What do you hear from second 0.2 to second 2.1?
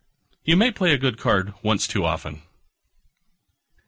You may play a good card once too